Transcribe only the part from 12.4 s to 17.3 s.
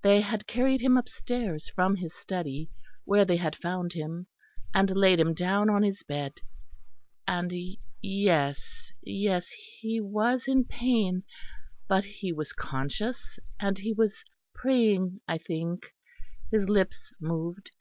conscious, and he was praying I think; his lips